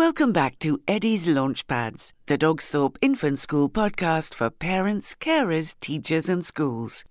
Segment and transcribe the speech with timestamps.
[0.00, 6.42] Welcome back to Eddie's Launchpads, the Dogsthorpe Infant School podcast for parents, carers, teachers, and
[6.42, 7.04] schools.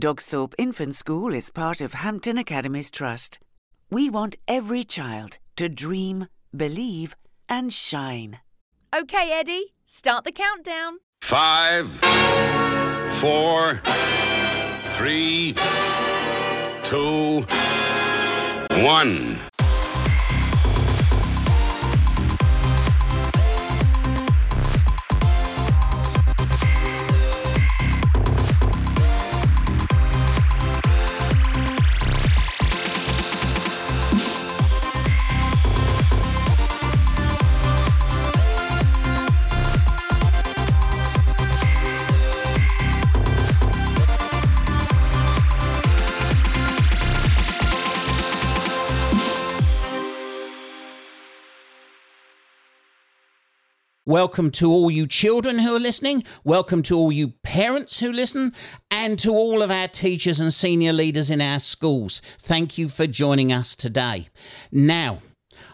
[0.00, 3.38] Dogsthorpe Infant School is part of Hampton Academies Trust.
[3.90, 7.14] We want every child to dream, believe,
[7.48, 8.40] and shine.
[8.92, 10.98] Okay, Eddie, start the countdown.
[11.20, 11.90] Five,
[13.20, 13.80] four,
[14.96, 15.54] three,
[16.82, 17.46] two,
[18.82, 19.38] one.
[54.12, 56.22] Welcome to all you children who are listening.
[56.44, 58.52] Welcome to all you parents who listen
[58.90, 62.20] and to all of our teachers and senior leaders in our schools.
[62.38, 64.28] Thank you for joining us today.
[64.70, 65.22] Now,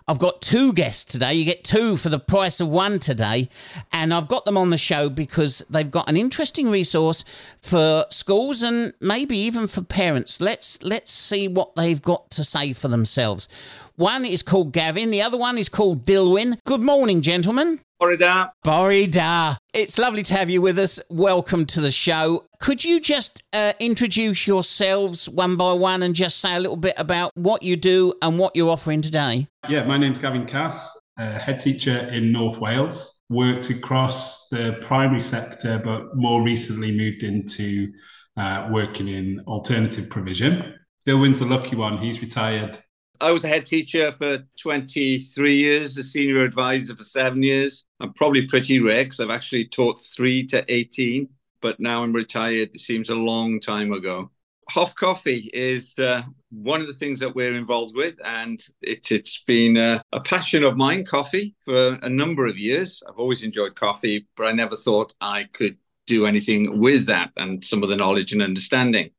[0.06, 1.34] I've got two guests today.
[1.34, 3.48] You get two for the price of one today.
[3.92, 7.24] And I've got them on the show because they've got an interesting resource
[7.60, 10.40] for schools and maybe even for parents.
[10.40, 13.48] Let's let's see what they've got to say for themselves.
[13.96, 16.58] One is called Gavin, the other one is called Dilwyn.
[16.64, 17.80] Good morning, gentlemen.
[18.00, 18.52] Borida.
[18.64, 19.56] Borida.
[19.74, 21.00] It's lovely to have you with us.
[21.10, 22.44] Welcome to the show.
[22.60, 26.94] Could you just uh, introduce yourselves one by one and just say a little bit
[26.96, 29.48] about what you do and what you're offering today?
[29.68, 33.24] Yeah, my name's Gavin Cass, head teacher in North Wales.
[33.30, 37.92] Worked across the primary sector, but more recently moved into
[38.36, 40.74] uh, working in alternative provision.
[41.04, 41.98] Dilwyn's the lucky one.
[41.98, 42.78] He's retired
[43.20, 47.84] I was a head teacher for 23 years, a senior advisor for seven years.
[48.00, 51.28] I'm probably pretty rare because I've actually taught three to 18,
[51.60, 52.70] but now I'm retired.
[52.74, 54.30] It seems a long time ago.
[54.70, 59.42] Hoff Coffi is uh, one of the things that we're involved with, and it, has
[59.46, 63.02] been a, a passion of mine, coffee, for a number of years.
[63.08, 67.64] I've always enjoyed coffee, but I never thought I could do anything with that and
[67.64, 69.10] some of the knowledge and understanding.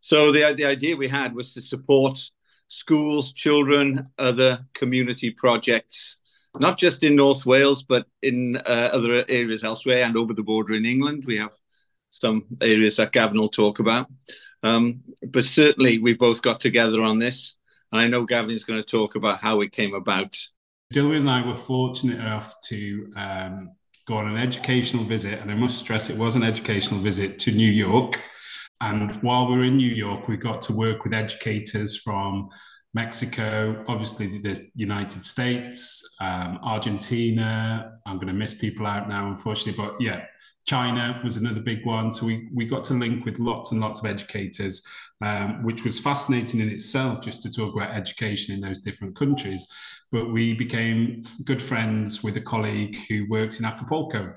[0.00, 2.18] So the, the idea we had was to support
[2.68, 6.20] schools, children, other community projects,
[6.58, 10.74] not just in North Wales, but in uh, other areas elsewhere and over the border
[10.74, 11.24] in England.
[11.26, 11.52] We have
[12.10, 14.06] some areas that Gavin will talk about.
[14.62, 17.56] Um, but certainly, we both got together on this.
[17.92, 20.36] And I know Gavin is going to talk about how it came about.
[20.92, 23.72] Dilwyn and I were fortunate enough to um,
[24.06, 27.52] go on an educational visit, and I must stress it was an educational visit to
[27.52, 28.20] New York
[28.80, 32.48] and while we were in New York, we got to work with educators from
[32.94, 37.92] Mexico, obviously the United States, um, Argentina.
[38.06, 40.24] I'm going to miss people out now, unfortunately, but yeah,
[40.66, 42.12] China was another big one.
[42.12, 44.82] So we, we got to link with lots and lots of educators,
[45.22, 49.66] um, which was fascinating in itself just to talk about education in those different countries.
[50.10, 54.34] But we became good friends with a colleague who works in Acapulco.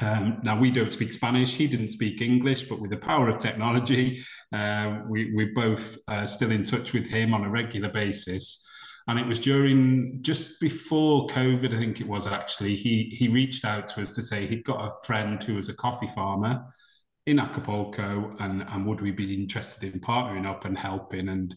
[0.00, 1.54] Um, now we don't speak Spanish.
[1.54, 4.22] He didn't speak English, but with the power of technology,
[4.52, 8.64] uh, we, we're both uh, still in touch with him on a regular basis.
[9.08, 12.76] And it was during just before COVID, I think it was actually.
[12.76, 15.76] He he reached out to us to say he'd got a friend who was a
[15.76, 16.62] coffee farmer
[17.26, 21.30] in Acapulco, and and would we be interested in partnering up and helping?
[21.30, 21.56] And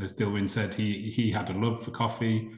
[0.00, 2.50] as Dilwyn said, he he had a love for coffee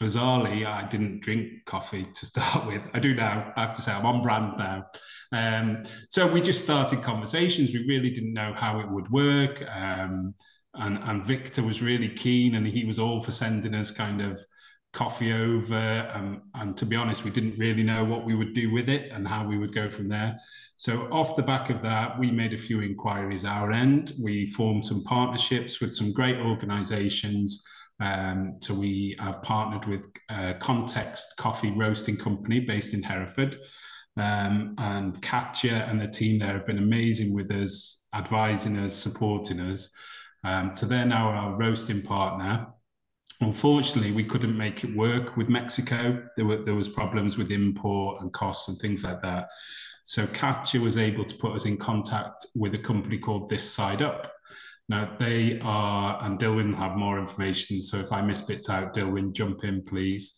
[0.00, 2.82] bizarrely, I didn't drink coffee to start with.
[2.94, 3.52] I do now.
[3.56, 4.86] I have to say, I'm on brand now.
[5.32, 7.72] Um, so we just started conversations.
[7.72, 9.64] We really didn't know how it would work.
[9.74, 10.34] Um,
[10.74, 14.44] and, and Victor was really keen and he was all for sending us kind of
[14.92, 16.10] coffee over.
[16.12, 19.12] Um, and to be honest, we didn't really know what we would do with it
[19.12, 20.38] and how we would go from there.
[20.76, 24.12] So, off the back of that, we made a few inquiries our end.
[24.22, 27.64] We formed some partnerships with some great organizations
[28.00, 33.56] um, so we have partnered with uh, Context Coffee Roasting Company based in Hereford.
[34.18, 39.60] Um, and Katya and the team there have been amazing with us, advising us, supporting
[39.60, 39.90] us.
[40.44, 42.66] Um, so they're now our roasting partner.
[43.40, 46.26] Unfortunately, we couldn't make it work with Mexico.
[46.36, 49.48] There were there was problems with import and costs and things like that.
[50.04, 54.02] So Katya was able to put us in contact with a company called This Side
[54.02, 54.32] Up,
[54.88, 57.82] now they are, and Dilwyn will have more information.
[57.82, 60.34] So if I miss bits out, Dilwyn, jump in, please.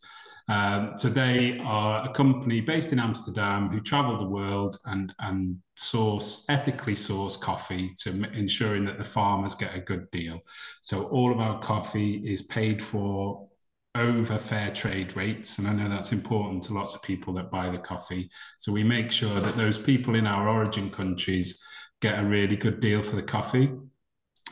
[0.49, 5.59] Um, so they are a company based in Amsterdam who travel the world and and
[5.77, 10.41] source ethically source coffee to ensuring that the farmers get a good deal.
[10.81, 13.47] So all of our coffee is paid for
[13.95, 15.59] over fair trade rates.
[15.59, 18.31] And I know that's important to lots of people that buy the coffee.
[18.59, 21.62] So we make sure that those people in our origin countries
[22.00, 23.71] get a really good deal for the coffee.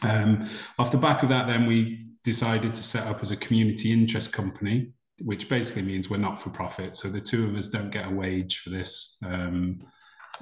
[0.03, 3.93] Um, off the back of that, then we decided to set up as a community
[3.93, 6.95] interest company, which basically means we're not for profit.
[6.95, 9.19] So the two of us don't get a wage for this.
[9.25, 9.81] Um,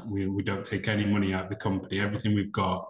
[0.07, 2.01] we, we don't take any money out of the company.
[2.01, 2.89] Everything we've got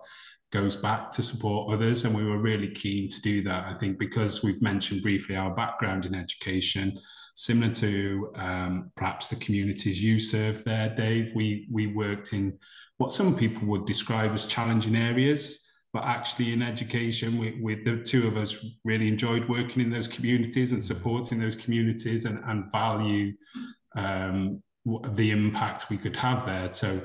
[0.53, 2.05] goes back to support others.
[2.05, 3.67] And we were really keen to do that.
[3.67, 6.99] I think because we've mentioned briefly our background in education,
[7.35, 12.57] similar to um, perhaps the communities you serve there, Dave, we, we worked in
[12.99, 15.64] what some people would describe as challenging areas.
[15.95, 20.09] But actually, in education, we, we, the two of us really enjoyed working in those
[20.09, 23.33] communities and supporting those communities and, and value
[23.95, 24.61] um,
[25.11, 26.73] the impact we could have there.
[26.73, 27.01] So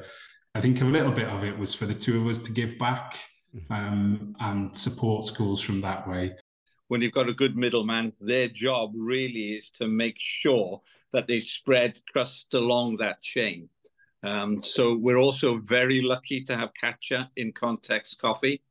[0.56, 2.80] I think a little bit of it was for the two of us to give
[2.80, 3.20] back
[3.56, 3.72] mm-hmm.
[3.72, 6.36] um, and support schools from that way.
[6.88, 10.82] When you've got a good middleman, their job really is to make sure
[11.14, 13.70] that they spread trust along that chain.
[14.24, 18.64] Um, so we're also very lucky to have Katja in Context Coffee.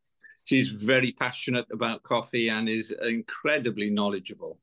[0.49, 4.59] She's very passionate about coffee and is incredibly knowledgeable.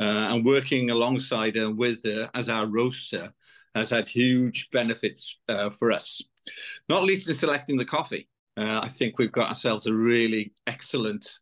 [0.00, 3.32] Uh, and working alongside her with her as our roaster
[3.76, 6.20] has had huge benefits uh, for us,
[6.88, 8.28] not least in selecting the coffee.
[8.56, 11.38] Uh, I think we've got ourselves a really excellent,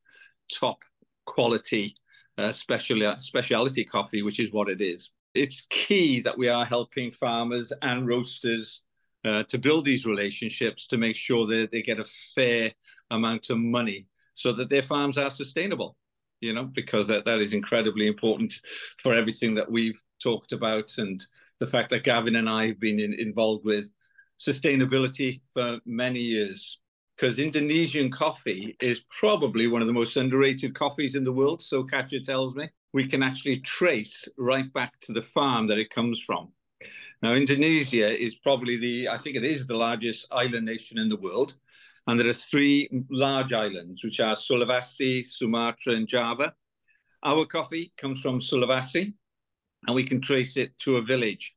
[0.52, 0.81] top
[1.25, 1.94] quality
[2.37, 5.12] uh, special, specialty coffee, which is what it is.
[5.35, 8.82] It's key that we are helping farmers and roasters
[9.28, 12.72] uh, to build these relationships to make sure that they get a fair
[13.10, 15.96] amount of money so that their farms are sustainable
[16.40, 18.54] you know because that, that is incredibly important
[18.98, 21.25] for everything that we've talked about and
[21.60, 23.92] the fact that Gavin and I have been in, involved with
[24.38, 26.80] sustainability for many years.
[27.16, 31.82] Because Indonesian coffee is probably one of the most underrated coffees in the world, so
[31.82, 32.69] Katja tells me.
[32.92, 36.52] We can actually trace right back to the farm that it comes from.
[37.20, 41.16] Now, Indonesia is probably the, I think it is the largest island nation in the
[41.16, 41.54] world.
[42.06, 46.54] And there are three large islands, which are Sulawesi, Sumatra, and Java.
[47.24, 49.12] Our coffee comes from Sulawesi,
[49.86, 51.52] and we can trace it to a village.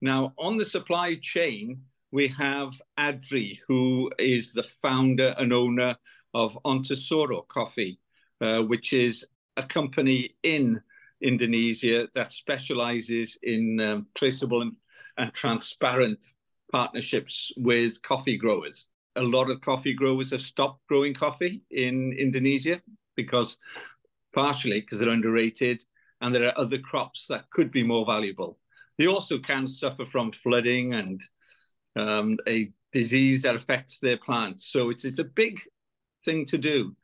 [0.00, 1.80] Now, on the supply chain,
[2.12, 5.96] we have Adri, who is the founder and owner
[6.34, 7.98] of Ontosoro Coffee,
[8.40, 9.26] uh, which is
[9.56, 10.80] a company in
[11.22, 14.76] Indonesia that specializes in um, traceable and,
[15.18, 16.18] and transparent
[16.70, 18.88] partnerships with coffee growers.
[19.16, 22.82] A lot of coffee growers have stopped growing coffee in Indonesia
[23.14, 23.56] because
[24.34, 25.82] partially because they're underrated
[26.20, 28.58] and there are other crops that could be more valuable.
[28.98, 31.22] They also can suffer from flooding and
[31.96, 34.70] um, a disease that affects their plants.
[34.70, 35.60] So it's, it's a big
[36.22, 36.96] thing to do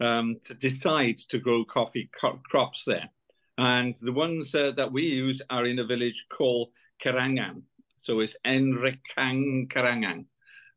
[0.00, 3.08] um, to decide to grow coffee co- crops there.
[3.56, 6.70] And the ones uh, that we use are in a village called
[7.02, 7.62] Karangan.
[7.96, 10.26] So it's Enrekang Karangan.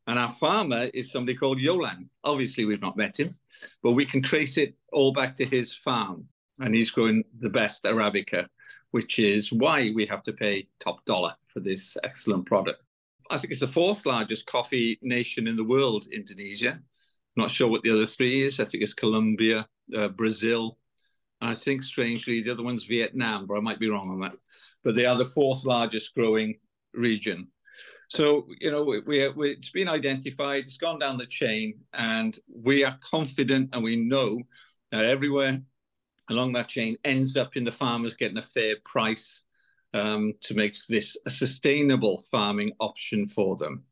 [0.06, 2.08] And our farmer is somebody called Yolan.
[2.24, 3.34] Obviously, we've not met him,
[3.82, 6.28] but we can trace it all back to his farm
[6.60, 8.46] and he's growing the best Arabica,
[8.90, 12.82] which is why we have to pay top dollar for this excellent product.
[13.30, 16.80] I think it's the fourth largest coffee nation in the world, Indonesia.
[17.36, 18.58] Not sure what the other three is.
[18.58, 20.78] I think it's Colombia, uh, Brazil,
[21.40, 24.36] and I think strangely the other one's Vietnam, but I might be wrong on that.
[24.88, 26.54] But they are the fourth largest growing
[26.94, 27.48] region.
[28.08, 32.38] So you know we, we, we, it's been identified, it's gone down the chain, and
[32.50, 34.40] we are confident and we know
[34.90, 35.60] that everywhere
[36.30, 39.42] along that chain ends up in the farmers getting a fair price
[39.92, 43.84] um, to make this a sustainable farming option for them.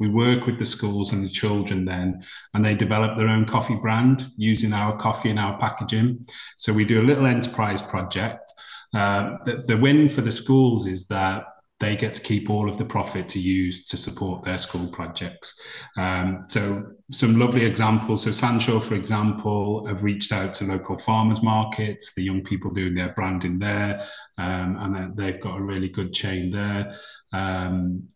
[0.00, 3.76] We work with the schools and the children then, and they develop their own coffee
[3.76, 6.26] brand using our coffee and our packaging.
[6.58, 8.52] So we do a little enterprise project.
[8.94, 11.46] Uh, the, the win for the schools is that
[11.82, 15.60] they get to keep all of the profit to use to support their school projects.
[15.96, 18.22] Um, so some lovely examples.
[18.22, 22.94] So Sancho, for example, have reached out to local farmers markets, the young people doing
[22.94, 24.06] their branding there,
[24.38, 26.96] um, and they've got a really good chain there.
[27.32, 28.06] Um,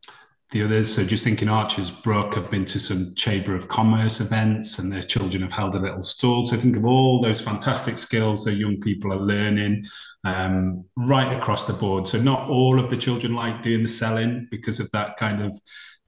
[0.51, 4.79] the others, so just thinking Archers Brook have been to some Chamber of Commerce events
[4.79, 6.47] and their children have held a little stall.
[6.47, 9.85] So think of all those fantastic skills that young people are learning
[10.23, 12.07] um, right across the board.
[12.07, 15.61] So not all of the children like doing the selling because of that kind of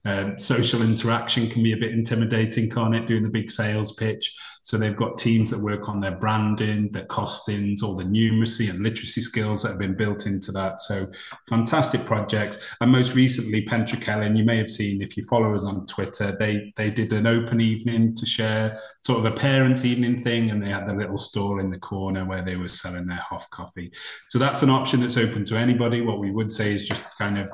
[0.05, 3.05] uh, social interaction can be a bit intimidating, can't it?
[3.05, 4.33] Doing the big sales pitch.
[4.61, 8.81] So they've got teams that work on their branding, their costings, all the numeracy and
[8.81, 10.81] literacy skills that have been built into that.
[10.81, 11.07] So
[11.49, 12.59] fantastic projects.
[12.79, 16.71] And most recently, Pentre you may have seen if you follow us on Twitter, they
[16.75, 20.69] they did an open evening to share sort of a parents' evening thing, and they
[20.69, 23.91] had the little stall in the corner where they were selling their Hoff Coffi.
[24.27, 26.01] So that's an option that's open to anybody.
[26.01, 27.51] What we would say is just kind of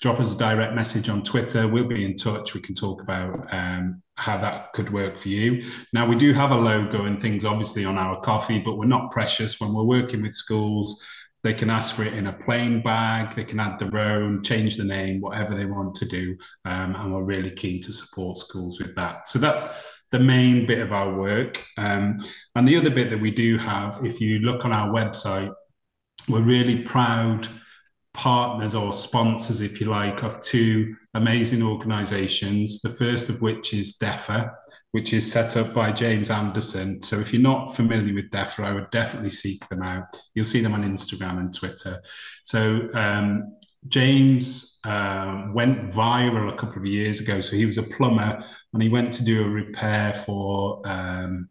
[0.00, 1.66] drop us a direct message on Twitter.
[1.66, 2.54] We'll be in touch.
[2.54, 5.64] We can talk about um, how that could work for you.
[5.92, 9.10] Now, we do have a logo and things obviously on our coffee, but we're not
[9.10, 11.02] precious when we're working with schools.
[11.42, 14.76] They can ask for it in a plain bag, they can add their own, change
[14.76, 16.36] the name, whatever they want to do.
[16.64, 19.28] Um, and we're really keen to support schools with that.
[19.28, 19.68] So that's
[20.10, 21.62] the main bit of our work.
[21.76, 22.18] Um,
[22.54, 25.52] and the other bit that we do have, if you look on our website,
[26.28, 27.48] we're really proud
[28.24, 32.80] partners or sponsors, if you like, of two amazing organisations.
[32.80, 34.50] The first of which is DEFA,
[34.92, 37.02] which is set up by James Anderson.
[37.02, 40.04] So if you're not familiar with DEFA, I would definitely seek them out.
[40.32, 42.00] You'll see them on Instagram and Twitter.
[42.44, 47.42] So um, James uh, went viral a couple of years ago.
[47.42, 50.80] So he was a plumber and he went to do a repair for.
[50.86, 51.50] Um,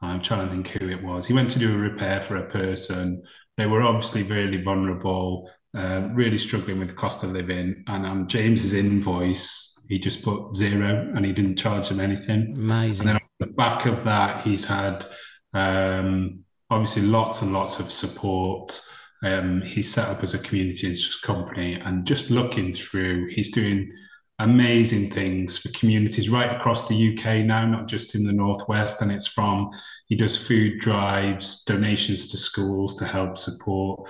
[0.00, 1.26] I'm trying to think who it was.
[1.26, 3.22] He went to do a repair for a person.
[3.58, 7.84] They were obviously really vulnerable uh, really struggling with the cost of living.
[7.86, 12.54] And um, James's invoice, he just put zero and he didn't charge them anything.
[12.56, 13.08] Amazing.
[13.08, 15.06] And then on the back of that, he's had
[15.54, 18.80] um, obviously lots and lots of support.
[19.22, 23.92] Um, he's set up as a community interest company and just looking through, he's doing
[24.40, 29.02] amazing things for communities right across the UK now, not just in the Northwest.
[29.02, 29.70] And it's from,
[30.06, 34.08] he does food drives, donations to schools to help support.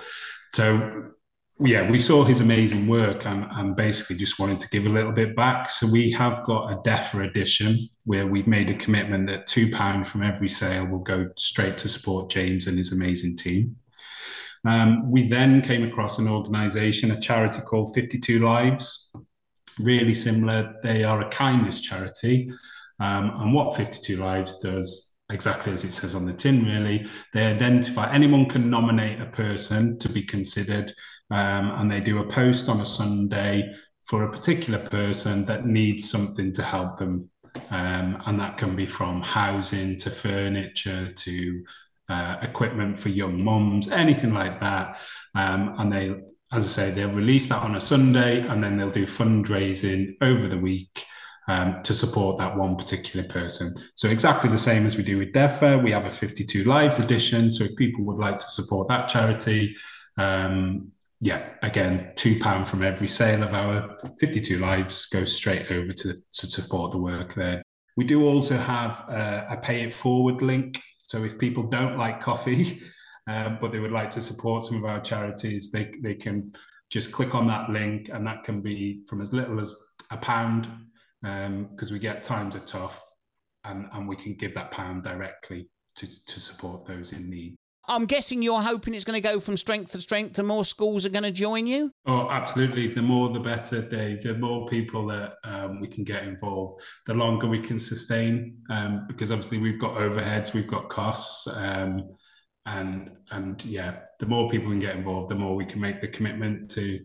[0.53, 1.11] So
[1.63, 5.11] yeah, we saw his amazing work and, and, basically just wanted to give a little
[5.11, 5.69] bit back.
[5.69, 10.23] So we have got a DEFA edition where we've made a commitment that £2 from
[10.23, 13.75] every sale will go straight to support James and his amazing team.
[14.65, 19.15] Um, we then came across an organisation, a charity called 52 Lives,
[19.79, 20.75] really similar.
[20.83, 22.51] They are a kindness charity.
[22.99, 27.45] Um, and what 52 Lives does, exactly as it says on the tin, really, they
[27.45, 30.91] identify anyone can nominate a person to be considered
[31.31, 33.73] um, and they do a post on a Sunday
[34.03, 37.29] for a particular person that needs something to help them.
[37.69, 41.63] Um, and that can be from housing to furniture to
[42.09, 44.99] uh, equipment for young mums, anything like that.
[45.35, 46.09] Um, and they,
[46.51, 50.47] as I say, they'll release that on a Sunday and then they'll do fundraising over
[50.47, 51.05] the week.
[51.47, 53.73] Um, to support that one particular person.
[53.95, 57.51] So, exactly the same as we do with DEFA, we have a 52 Lives edition.
[57.51, 59.75] So, if people would like to support that charity,
[60.17, 60.91] um,
[61.23, 66.13] yeah, again, two pound from every sale of our 52 lives goes straight over to,
[66.33, 67.61] to support the work there.
[67.95, 70.81] We do also have a, a pay it forward link.
[71.03, 72.81] So if people don't like coffee,
[73.27, 76.51] uh, but they would like to support some of our charities, they, they can
[76.89, 79.75] just click on that link and that can be from as little as
[80.09, 80.67] a pound
[81.21, 82.99] because um, we get times are tough
[83.65, 87.55] and, and we can give that pound directly to, to support those in need.
[87.87, 90.35] I'm guessing you're hoping it's going to go from strength to strength.
[90.35, 91.91] The more schools are going to join you.
[92.05, 92.93] Oh, absolutely.
[92.93, 94.21] The more, the better, Dave.
[94.21, 98.57] The more people that um, we can get involved, the longer we can sustain.
[98.69, 102.15] Um, because obviously we've got overheads, we've got costs, um,
[102.67, 106.07] and and yeah, the more people can get involved, the more we can make the
[106.07, 106.99] commitment to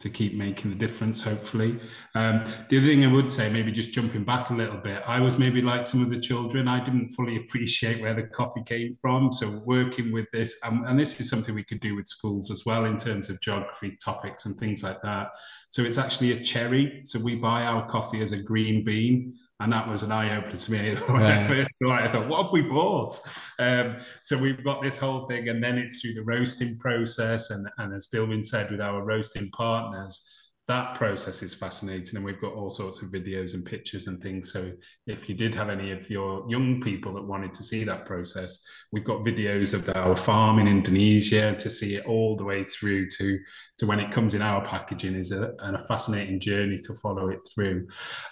[0.00, 1.78] to keep making the difference, hopefully.
[2.14, 5.20] Um, the other thing I would say, maybe just jumping back a little bit, I
[5.20, 8.94] was maybe like some of the children, I didn't fully appreciate where the coffee came
[8.94, 9.30] from.
[9.30, 12.64] So, working with this, um, and this is something we could do with schools as
[12.64, 15.28] well in terms of geography topics and things like that.
[15.68, 17.02] So, it's actually a cherry.
[17.04, 20.56] So, we buy our coffee as a green bean and that was an eye opener
[20.56, 21.38] to me when right.
[21.38, 22.02] I first saw it.
[22.02, 23.20] I thought, what have we bought?
[23.58, 27.68] Um, so we've got this whole thing, and then it's through the roasting process, and,
[27.78, 30.26] and as Dilwyn said, with our roasting partners,
[30.70, 34.52] that process is fascinating and we've got all sorts of videos and pictures and things.
[34.52, 34.70] So
[35.08, 38.60] if you did have any of your young people that wanted to see that process
[38.92, 43.08] we've got videos of our farm in indonesia to see it all the way through
[43.18, 43.38] to
[43.78, 47.40] to when it comes in our packaging is a, a fascinating journey to follow it
[47.52, 47.88] through.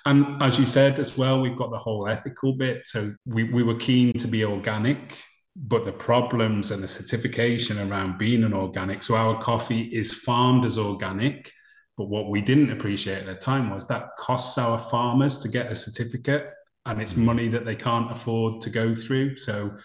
[0.07, 2.87] And as you said as well we've got the whole ethical bit.
[2.87, 5.19] So we, we were keen to be organic
[5.57, 10.65] but the problems and the certification around being an organic so our coffee is farmed
[10.65, 11.53] as organic
[11.99, 15.71] but what we didn't appreciate at the time was that costs our farmers to get
[15.71, 16.49] a certificate
[16.87, 19.35] and it's money that they can't afford to go through.
[19.35, 19.77] So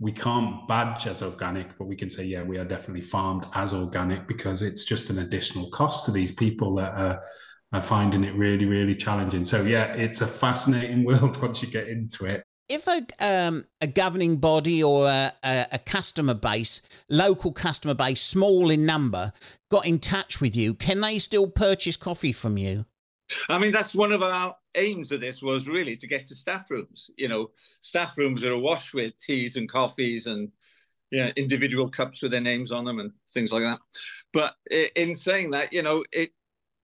[0.00, 3.72] we can't badge as organic, but we can say, yeah, we are definitely farmed as
[3.72, 7.22] organic because it's just an additional cost to these people that are,
[7.72, 9.44] are finding it really, really challenging.
[9.44, 12.42] So, yeah, it's a fascinating world once you get into it.
[12.70, 18.22] If a um, a governing body or a, a, a, customer base, local customer base,
[18.22, 19.32] small in number,
[19.70, 22.86] got in touch with you, can they still purchase coffee from you?
[23.48, 26.70] I mean, that's one of our aims of this was really to get to staff
[26.70, 27.10] rooms.
[27.16, 27.50] You know,
[27.80, 30.50] staff rooms are awash with teas and coffees and
[31.10, 33.80] you know, individual cups with their names on them and things like that.
[34.32, 34.54] But
[34.94, 36.30] in saying that, you know, it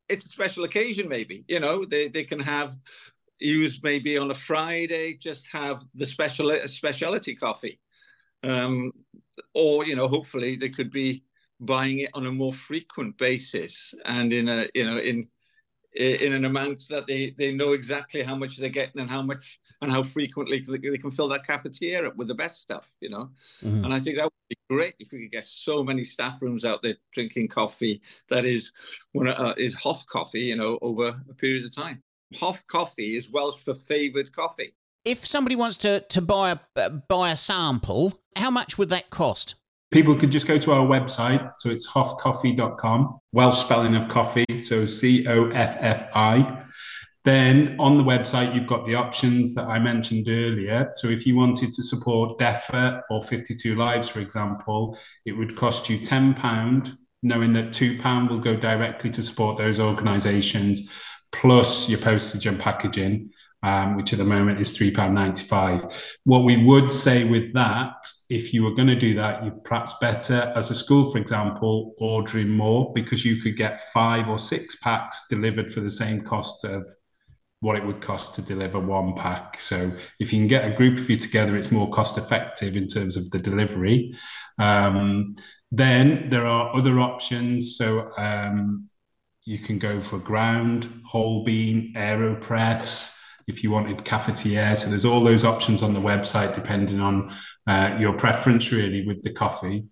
[0.09, 1.09] it's a special occasion.
[1.09, 2.77] Maybe you know they they can have
[3.39, 7.81] use maybe on a Friday, just have the special specialty coffee,
[8.43, 8.93] um,
[9.55, 11.23] or you know, hopefully they could be
[11.61, 15.29] buying it on a more frequent basis and in a you know in
[15.95, 19.59] in an amount that they they know exactly how much they're getting and how much
[19.81, 23.31] and how frequently they can fill that cafetiere up with the best stuff you know?
[23.63, 23.85] Mm-hmm.
[23.85, 26.67] and i think that would be great if we could get so many staff rooms
[26.67, 28.73] out there drinking coffee that is
[29.13, 32.03] when uh, is Hoff Coffi you know over a period of time
[32.35, 34.75] Hoff Coffi is Welsh for favoured coffee.
[35.05, 39.11] If somebody wants to to buy a uh, buy a sample, how much would that
[39.11, 39.55] cost?
[39.93, 41.53] People could just go to our website.
[41.59, 44.63] So it's hoffcoffi.com, Welsh spelling of coffee.
[44.63, 46.63] So C O F F I.
[47.25, 50.91] Then on the website, you've got the options that I mentioned earlier.
[50.93, 55.91] So if you wanted to support DEFA or 52 Lives, for example, it would cost
[55.91, 60.89] you £10, knowing that £2 will go directly to support those organisations
[61.33, 63.31] plus your postage and packaging,
[63.63, 65.93] um, which at the moment is £3.95.
[66.25, 67.95] What we would say with that,
[68.31, 71.95] if you were going to do that, you're perhaps better as a school, for example,
[71.99, 76.65] ordering more because you could get five or six packs delivered for the same cost
[76.65, 76.87] of
[77.61, 79.59] what it would cost to deliver one pack.
[79.59, 79.91] So
[80.21, 83.17] if you can get a group of you together, it's more cost effective in terms
[83.17, 84.15] of the delivery.
[84.59, 85.35] Um,
[85.73, 87.77] then there are other options.
[87.77, 88.87] So um,
[89.47, 93.17] you can go for ground, whole bean, aeropress.
[93.47, 97.33] If you wanted cafetiere, so there's all those options on the website depending on
[97.69, 99.85] uh, your preference, really, with the coffee.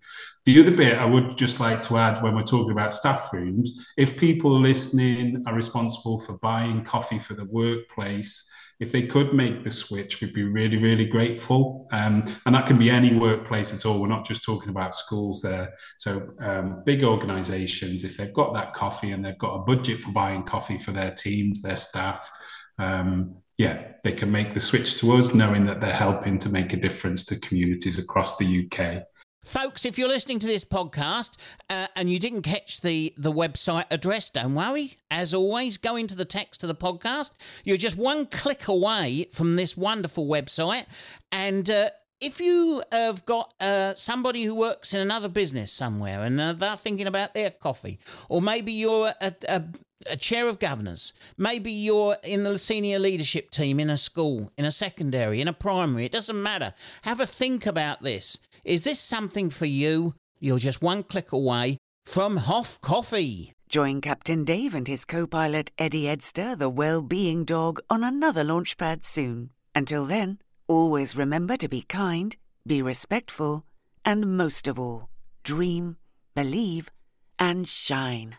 [0.44, 3.86] The other bit I would just like to add when we're talking about staff rooms,
[3.96, 8.50] if people listening are responsible for buying coffee for the workplace,
[8.80, 11.88] if they could make the switch, we'd be really, really grateful.
[11.92, 14.00] Um, and that can be any workplace at all.
[14.00, 15.72] We're not just talking about schools there.
[15.98, 20.10] So um, big organisations, if they've got that coffee and they've got a budget for
[20.10, 22.30] buying coffee for their teams, their staff,
[22.78, 26.72] um, yeah, they can make the switch to us, knowing that they're helping to make
[26.72, 29.04] a difference to communities across the UK.
[29.44, 31.36] Folks, if you're listening to this podcast
[31.68, 34.96] uh, and you didn't catch the, the website address, don't worry.
[35.10, 37.32] As always, go into the text of the podcast.
[37.62, 40.86] You're just one click away from this wonderful website.
[41.30, 41.90] And uh,
[42.22, 46.74] if you have got uh, somebody who works in another business somewhere and uh, they're
[46.74, 47.98] thinking about their coffee,
[48.30, 49.62] or maybe you're a, a,
[50.06, 54.64] a chair of governors, maybe you're in the senior leadership team in a school, in
[54.64, 56.72] a secondary, in a primary, it doesn't matter.
[57.02, 60.14] Have a think about this is this something for you?
[60.40, 63.50] You're just one click away from Hoff Coffi.
[63.68, 68.44] Join Captain Dave and his co pilot Eddie Edster, the well being dog, on another
[68.44, 69.50] launchpad soon.
[69.74, 73.64] Until then, always remember to be kind, be respectful,
[74.04, 75.08] and most of all,
[75.42, 75.96] dream,
[76.34, 76.90] believe,
[77.38, 78.36] and shine.